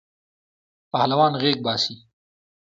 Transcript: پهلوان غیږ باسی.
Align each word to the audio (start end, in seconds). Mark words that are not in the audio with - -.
پهلوان 0.91 1.33
غیږ 1.41 1.57
باسی. 1.65 1.95